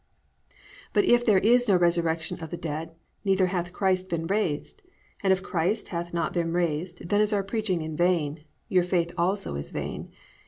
[0.93, 4.81] +But if there is no resurrection of the dead neither hath Christ been raised:
[5.21, 9.53] and if Christ hath not been raised, then is our preaching vain, your faith also
[9.53, 10.09] is vain.